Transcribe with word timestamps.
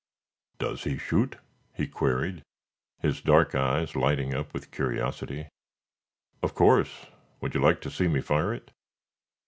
"Does 0.57 0.83
he 0.85 0.97
shoot?" 0.97 1.37
he 1.75 1.85
queried, 1.85 2.41
his 3.01 3.21
dark 3.21 3.53
eyes 3.53 3.95
lighting 3.95 4.33
up 4.33 4.51
with 4.51 4.71
curiosity. 4.71 5.47
"Of 6.41 6.55
course. 6.55 7.05
Would 7.39 7.53
you 7.53 7.61
like 7.61 7.81
to 7.81 7.91
see 7.91 8.07
me 8.07 8.19
fire 8.19 8.51
it?" 8.51 8.71